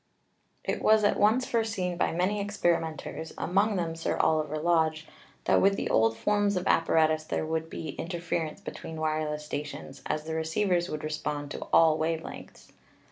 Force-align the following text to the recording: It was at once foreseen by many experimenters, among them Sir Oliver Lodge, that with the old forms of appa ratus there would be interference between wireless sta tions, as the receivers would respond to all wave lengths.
It 0.63 0.81
was 0.81 1.03
at 1.03 1.19
once 1.19 1.45
foreseen 1.45 1.95
by 1.95 2.11
many 2.11 2.41
experimenters, 2.41 3.33
among 3.37 3.75
them 3.75 3.95
Sir 3.95 4.17
Oliver 4.17 4.57
Lodge, 4.57 5.05
that 5.45 5.61
with 5.61 5.75
the 5.75 5.91
old 5.91 6.17
forms 6.17 6.57
of 6.57 6.65
appa 6.65 6.91
ratus 6.91 7.23
there 7.27 7.45
would 7.45 7.69
be 7.69 7.89
interference 7.89 8.61
between 8.61 8.99
wireless 8.99 9.45
sta 9.45 9.61
tions, 9.61 10.01
as 10.07 10.23
the 10.23 10.33
receivers 10.33 10.89
would 10.89 11.03
respond 11.03 11.51
to 11.51 11.67
all 11.71 11.99
wave 11.99 12.23
lengths. 12.23 12.73